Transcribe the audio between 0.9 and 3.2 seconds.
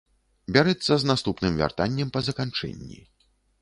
з наступным вяртаннем па заканчэнні.